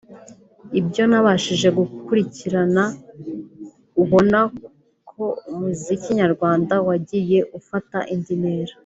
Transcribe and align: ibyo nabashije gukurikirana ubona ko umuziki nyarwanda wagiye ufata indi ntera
ibyo 0.79 1.03
nabashije 1.11 1.67
gukurikirana 1.77 2.83
ubona 4.01 4.39
ko 5.09 5.23
umuziki 5.51 6.09
nyarwanda 6.19 6.73
wagiye 6.87 7.39
ufata 7.59 7.99
indi 8.13 8.35
ntera 8.41 8.73